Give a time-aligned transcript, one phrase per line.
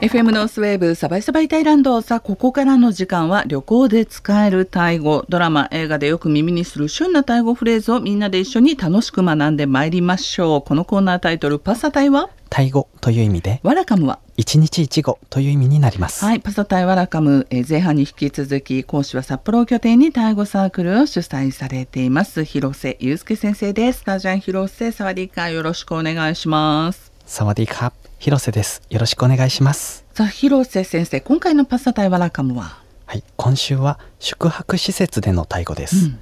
[0.00, 2.00] FM ノースウェーブサバイサバイタイランド。
[2.02, 5.26] さあここからの時間は旅行で使えるタイ語。
[5.28, 10.62] ドラマ映画でよく耳にする旬なタイ語フレーズをみんなで一緒に楽しく学んでまいりましょう。
[10.62, 12.30] このコーナータイトルパサタイは？
[12.48, 14.20] タイ語という意味でワラカムは？
[14.36, 16.24] 一日一語という意味になります。
[16.24, 24.00] はいパサタイワラカム、えー前半に引き続き講師は札幌を拠点にタイ語サークルを主催されています広瀬祐介先生です。
[24.00, 28.80] スタジャン広瀬サワディーカーよろしくお願いしますサワディーカ広瀬です。
[28.88, 30.02] よろしくお願いします。
[30.14, 32.78] さあ広瀬先生今回のパサタイワラカムは？
[33.04, 36.18] はい今週は宿泊施設でのタイ語です、うん。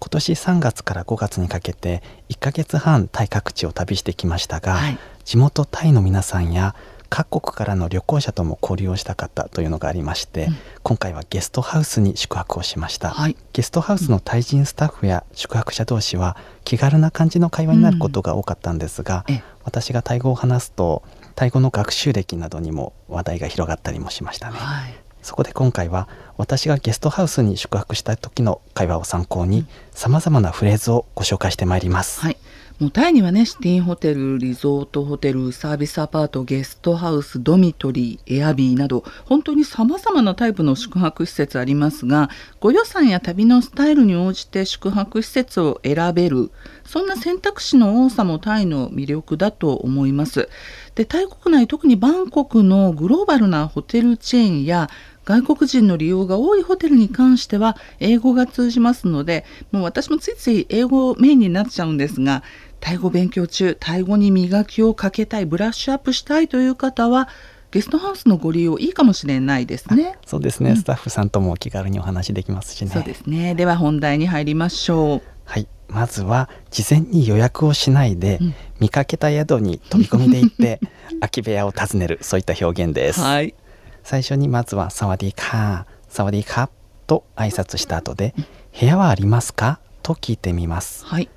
[0.00, 4.98] 今年3月から5月にかけて1ヶ月半タイ各地を旅してきましたが、はい。
[5.24, 6.74] 地元タイの皆さんや
[7.10, 10.56] 各国からの旅行者とも交流をしたかったというのがありまして、うん。
[10.82, 13.36] 今回はゲストハウスに宿泊をしました、はい。
[13.52, 19.42] ゲストハウスのタイ人スタッフや宿泊者同士は気軽な感じの会話になることが多かったんですが、ええ。
[19.64, 21.02] 私がタイ語を話すと
[21.34, 24.94] タイ語の学習歴などにも話題が広がったりもしましたね、はい。
[25.22, 32.36] そこで今回は私がゲストハウスに宿泊した時の会話を参考にさまざまなフレーズをご紹介してまいります、はい。
[32.78, 46.52] もうタイにはねシティホテルリゾートホテルサービスアパートゲストハウスドミトリーエアビーなど本当にさまざまなタイプの宿泊施設ありますがご予算や旅のスタイルに応じて宿泊施設を選べる
[46.84, 50.48] そんな選択肢の多さもタイの魅力だと思います。
[50.94, 54.88] でタイ国内特にバンコクのグローバルなホテルチェーンや
[55.28, 62.42] 外国人の利用が多いホテルに関しては英語が通じますのでもう私もついつい英語メインになっちゃうんですが
[62.80, 67.28] タイ語勉強中タイ語に磨きをかけたいブラッシュアップしたいという方は
[67.70, 70.18] ゲストハウスのご利用いいかもしれないですね。
[70.24, 72.90] そうですね、スタッフさんともお気軽にお話できますしね。
[72.90, 73.54] そうですね。
[73.54, 75.22] では本題に入りましょう。
[75.44, 75.68] はい。
[75.88, 78.54] まずは事前に予約をしないで、うん。
[78.80, 80.80] 見かけた宿に飛び込みで行って
[81.20, 83.54] 空き部屋を訪ねるそういった表現です、はい、
[84.02, 86.68] 最初にまずは「サワディーカー」「サワディーカー」
[87.06, 88.34] と挨拶した後で
[88.78, 91.04] 「部屋はありますか?」と聞いてみます。
[91.06, 91.28] はい、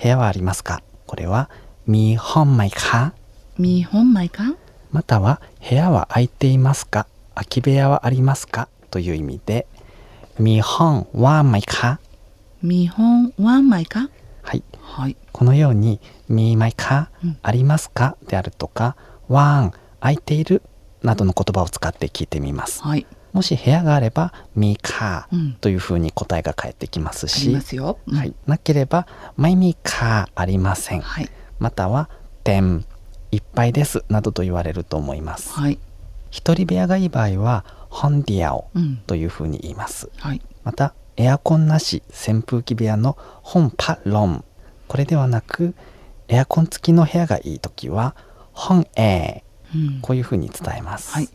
[0.00, 0.82] 部屋はありますか？
[1.06, 1.50] これは
[1.86, 3.12] 「みほんまいか?
[3.58, 4.54] 見本前か」
[4.90, 9.66] または「部屋は空いていますか?」「空き部屋はありますか?」という意味で
[10.38, 12.00] 「みほんはまいか?
[12.62, 14.08] 見本ワンマイか」
[14.42, 17.10] はいはい、このように「みまいか?
[17.22, 18.96] うん」ありますか?」であるとか
[19.28, 20.62] 「わん」「空いている」
[21.02, 27.98] などの言葉を使って聞いてみますはい、もし部屋があれば「みかうん」というふうに答えが返ってきますし、ますよ。
[28.06, 28.16] うん。
[28.16, 29.06] はい、なければ
[29.36, 31.28] 「まいみかありません」はい、
[31.58, 32.08] または
[32.44, 32.86] 「てん」
[33.32, 35.80] 「いっぱいです」などと言われると思います、はい、
[36.30, 40.08] 一人部屋がいい場合は「ホンディアオうん」、というふうに言います。
[40.16, 44.44] はい、またエアコンなし扇風機部屋の本パロン。
[44.86, 45.74] これではなく
[46.28, 48.14] エアコン付きの部屋がいい時は
[48.52, 49.42] 本エ
[49.74, 50.00] うん。
[50.02, 51.28] こういうふうに伝えます、はい、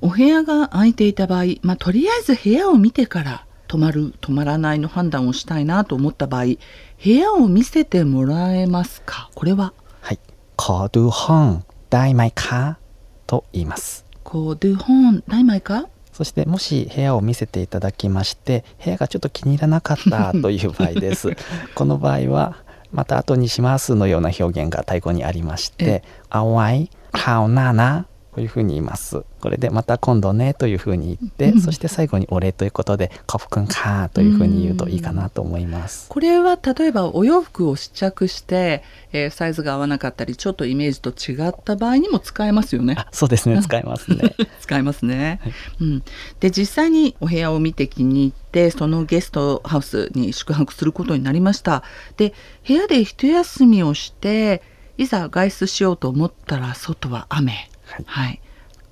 [0.00, 9.30] お部屋が空いていた場合、まあ、とりあえず部屋を見てから泊まる泊まらないの判断をしたいなと思った場合部屋を見せてもらえますか？
[9.34, 9.72] これは？
[10.02, 10.18] はい
[10.56, 12.78] 「コードホン大イか?」
[13.26, 21.36] と言います「コードホン大イか?」そしてもし部屋を見せていただきまして部屋がちょっと気に入らなかったという場合です。
[21.74, 22.56] この場合は
[22.92, 29.24] また後にしますのような表現が太鼓にありまして「あわいはおなな」こういうふうに言います。
[29.40, 31.60] これでまた今度ねというふうに言って、うん。
[31.62, 36.10] そして最後にお礼ということで「コフくんか」というふうに言うといいかなと思います。
[36.10, 38.82] これは例えばお洋服を試着して、
[39.12, 42.94] えーサイズが合わなかったりちょっとイメージと違った場合にも使えますよね。
[42.98, 43.58] あそうですね。
[43.62, 44.34] 使えますね。
[44.60, 45.40] 使いますね、
[45.80, 46.02] うん、
[46.40, 51.82] で実際にお部屋を見て気に入ってそのゲストハウスに宿泊することになりました。
[52.18, 52.34] で
[52.68, 54.60] 部屋で一休みをして
[54.98, 58.04] いざ外出しようと思ったら外は雨はい。
[58.06, 58.40] はい。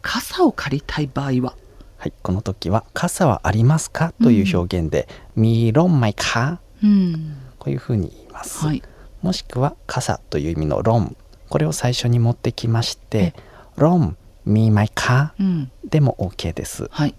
[0.02, 1.54] 傘を借りたい場合は？
[1.96, 6.60] はい、この時は「傘はありますか?」という表現で「みろんまいか?
[6.82, 8.82] うん」こういうふうに言います、はい。
[9.22, 11.16] もしくは傘という意味のロン
[11.48, 13.34] これを最初に持ってきまして
[13.76, 15.70] ロンミーマイカうん。
[15.88, 16.88] でも OK です。
[16.90, 17.14] はい。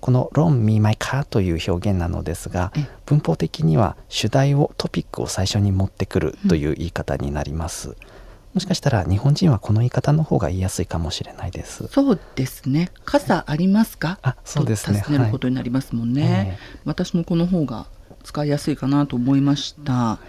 [0.00, 2.86] このロンミーマイカという表現なのですがえ。
[3.04, 7.96] 文法的には主題をトピックを最初に持ってくるという言い方になります、
[8.54, 11.88] もしかしたら日本人はこの言い方の方が言いやすいかもしれないです。
[11.88, 12.90] そうですね。
[13.04, 14.18] 傘ありますか？
[14.22, 15.02] あ、そうですね。
[15.04, 16.22] 尋ねることになりますもんね。
[16.22, 17.86] はいえー、私もこの方が
[18.22, 20.20] 使いやすいかなと思いました。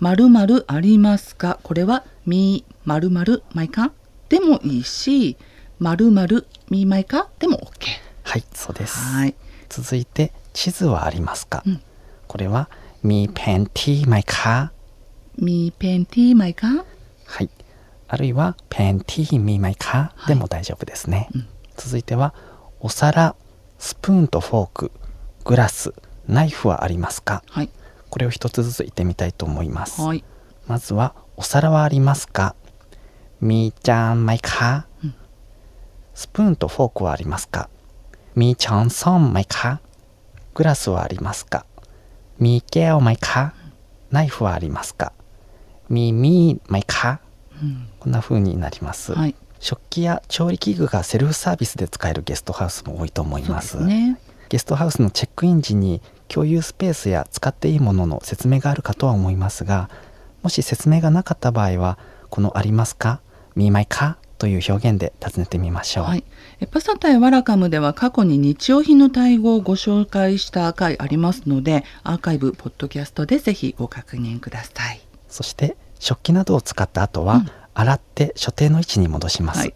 [0.00, 1.60] まるまるありますか？
[1.62, 3.92] これはみまるまるマイカ
[4.28, 5.36] でもいいし、
[5.78, 7.86] まるまるみマイカでも OK。
[8.24, 8.98] はい、そうです。
[8.98, 9.36] はい。
[9.68, 11.62] 続いて地図はありますか？
[11.64, 11.80] うん、
[12.26, 12.68] これは
[13.04, 14.72] みペンティマイカ。
[15.36, 16.66] みペンティマイカ。
[16.66, 17.48] はい。
[18.08, 21.28] あるいは「ペンティー見まいか?」でも大丈夫ですね、
[21.76, 22.34] 続いては
[22.80, 23.36] お皿
[23.78, 24.92] スプーンとフォーク
[25.44, 25.92] グラス
[26.26, 27.42] ナイフはありますか？
[27.50, 27.70] はい。
[28.10, 30.24] これを一つずつ言ってみたいと思います、はい。
[30.66, 32.54] まずはお皿はありますか？
[33.40, 35.14] みーちゃんマイか、うん。
[36.14, 37.68] スプーンとフォークはありますか？
[38.34, 39.80] みーちゃんソンマイか？
[40.54, 41.66] グラスはありますか？
[42.38, 43.54] みーけおマイか？
[44.10, 45.12] ナイフはありますか？
[45.88, 47.20] みーみーマイか？
[47.22, 47.27] うん
[47.98, 54.18] こんな風になります、はい食器や調理器具がセルフサービスで使えるゲストハウスも多いと思いまですすね
[54.48, 59.90] ゲストハウスのチェックイン時に共有スペースや使っていいものの説明があるかとは思いますが
[60.42, 61.98] もし説明がなかった場合は
[62.30, 63.20] この「ありますか?」
[63.56, 66.22] 「見舞いか?」という表現で尋ねてみましょう、はい、
[66.60, 75.00] えパサタイワラカムでは過去に日用品の対応をご紹介した回ありますのでアーカイブポッドキャストでぜひご確認ください。
[75.28, 77.50] そして食器などを使った後は、うん。
[77.74, 79.74] 洗って所定の位置に戻します、はい。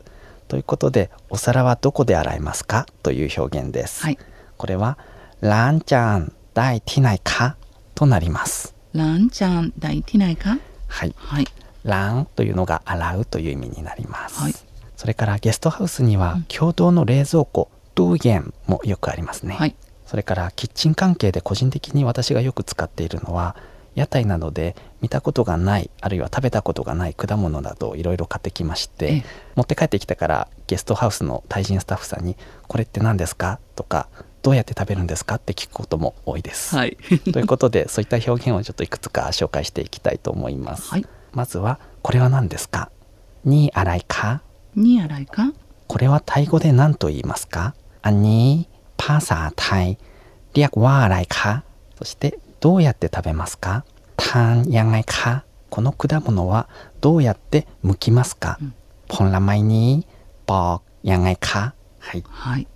[0.49, 2.85] ということでお皿はどこで洗いますか？
[3.05, 4.19] という表現です、はい、
[4.57, 4.99] これは
[5.41, 7.57] 「ランちゃん大ティナイか?」
[7.95, 8.75] となります。
[8.93, 10.59] ランちゃん抱いてないか？
[10.89, 11.15] はい。
[11.17, 11.47] はい、
[11.85, 14.55] ランというのが洗うという意味になります、はい。
[14.97, 16.43] それからゲストハウスにはうん。
[16.45, 19.77] 共同の冷蔵庫、ドゥーゲンもよくありますね、はい、
[20.07, 23.55] それからキッチン関係で個人的に私がよく使っているのは
[23.95, 29.25] 屋台などで見たことがないあるいは食べたことがない果物などをいろいろ買ってきまして、
[29.55, 32.37] 持って帰ってきたからゲストハウスの対人スタッフさんに
[32.69, 34.09] 「これって何ですか?」とか
[34.43, 36.75] 「どうやって食べるんですか?」って聞くことも多いです。
[36.77, 36.97] はい、
[37.33, 40.89] ということでそういった表現をちょっといくつか紹介していきたいと思います。
[40.91, 42.91] はい、まずは「これは何ですか?」
[43.45, 44.43] 「にあらいか?」
[44.75, 45.53] 「にあらいか?」
[45.87, 47.75] これはタイ語で何と言いますか?
[48.01, 49.99] 「あにパーサータイ」
[50.55, 51.65] 「リアクワーライか?」
[51.99, 53.85] そしてどうやって食べますか？
[54.17, 55.45] 単やがいか？
[55.69, 56.69] この果物は
[57.01, 58.75] どうやって剥きますか、うん、
[59.09, 60.13] ポンラマイニー？
[60.47, 61.75] ボーやがいか？
[61.99, 62.69] はい、はい、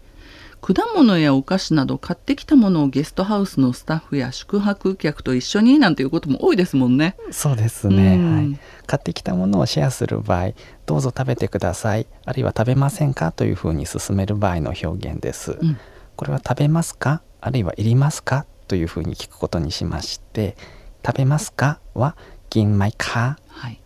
[0.61, 7.17] 果物やお菓子など買ってきたものをゲストハウスのスタッフや宿泊客と一緒になんていうことも多いですもんね。
[7.31, 10.51] そうですね、うん、はい、買ってきたものをシェアする場合
[10.87, 12.09] どうぞ食べてください。
[12.25, 13.31] あるいは食べませんか？
[13.31, 15.79] というふうに進める場合の表現です、うん、
[16.17, 17.23] これは食べますか？
[17.41, 18.47] あるいはいりますか？
[18.69, 20.57] というふうに聞くことにしまして
[21.05, 21.81] 食べますか？
[21.95, 22.17] は
[22.51, 23.39] 銀米か？
[23.49, 23.81] はい。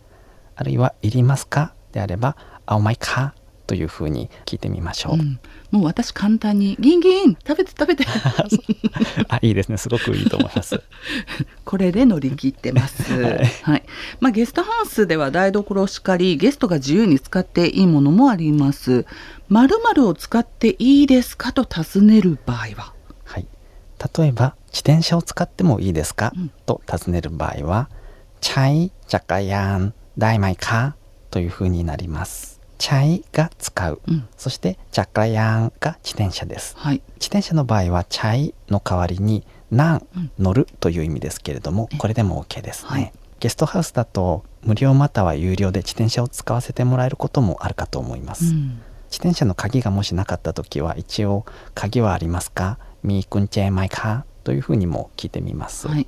[0.55, 1.73] あるいはいりますか？
[1.91, 2.35] であれば
[2.65, 3.35] 青米か？
[3.67, 5.39] というふうに聞いてみましょう、うん、
[5.71, 8.03] もう私簡単にギンギン食べて食べて。
[9.29, 9.77] あいいですね。
[9.77, 10.81] すごくいいと思います。
[11.63, 13.13] これで乗り切ってます。
[13.13, 13.29] は
[13.63, 13.79] はい。
[13.79, 13.83] い。
[14.19, 19.05] まあゲストハウスでは台所をしかりゲストが自由に使っていいものもあります。
[19.47, 21.53] まるまるを使っていいですか？
[21.53, 22.93] と尋ねる場合は。
[23.23, 23.47] はい、
[24.17, 27.89] 例えば自転車を使ってもいいですか、うんと尋ねる場合は
[28.41, 30.95] 「チャイジャカヤンダイマイか?」
[31.29, 32.59] というふうになります。
[32.77, 34.27] チャイが使う、うん。
[34.37, 36.75] そしてジャカヤンが自転車です。
[36.77, 37.01] はい。
[37.15, 48.81] 自転車の場合はチャイの代わりにナうんン乗るという意味ですけれどもえこれでも OK ですね、はいゲストハウスだと無料または有料で自転車を使わせてもらえることもあるかと思います、うん。
[49.09, 52.77] 自転車の鍵がもしなかった時は一応鍵はありますか？
[53.01, 56.07] ミークンチェマイカというふうにも聞いてみます、はい。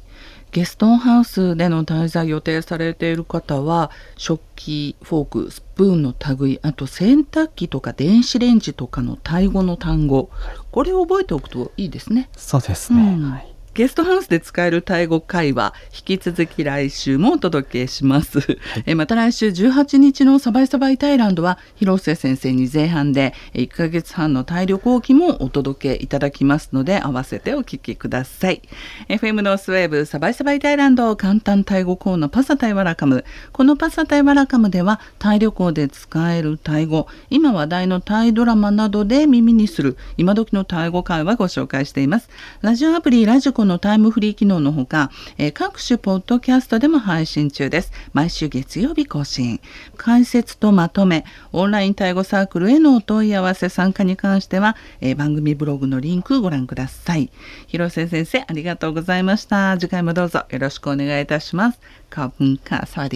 [0.51, 10.29] ゲストハウスでの滞在予定されている方は食器フォークスプーンの類あと洗濯機とか電子レンジとかのタイ語の単語。
[10.71, 12.29] これを覚えておくといいですね。
[12.37, 13.31] そうですね、うん。
[13.31, 28.61] はいゲストハウスで使えるタイ語会話引き続き来週もお届けします、えまた来週18日のサバイサバイタイランドは広瀬先生に前半でえ1ヶ月半のタイ旅行記もお届けいただきますので合わせてお聞きください。
[29.09, 33.25] FM ノースウェーブサバイサバイタイランド簡単タイ語コーナーパサタイワラカム。
[33.53, 42.29] このパサタイワラカムではタイ旅行で使えるタイ語今話題のタイドラマなどで耳にする今時のタイ語会話ご紹介しています。
[42.61, 47.93] ラジオアプリラジコこのタイムフリー機能のほか、え各種ポッドキャストでも配信中です。
[48.11, 49.61] 毎週月曜日更新。
[49.95, 57.31] 解説とまとめ、オンライン対語サークルへのお問い合わせ参加に関しては、え番組ブログのリンクご覧ください。
[57.67, 59.77] 広瀬先生、ありがとうございました。
[59.79, 61.79] 次回もどうぞよろしくお願いいたします。
[62.09, 63.07] かぶんか、さ。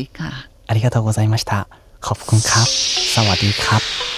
[0.68, 1.68] ありがとうございました。
[2.00, 4.17] ขอプคุณครั